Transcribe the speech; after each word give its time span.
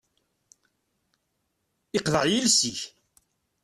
Iqḍeε 1.97 2.27
yiles-ik. 2.31 2.79